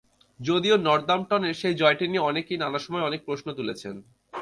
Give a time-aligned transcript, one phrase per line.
[0.39, 3.95] যদিও নর্দাম্পটনের সেই জয়টি নিয়ে অনেকেই নানা সময়ে অনেক প্রশ্ন তুলেছেন।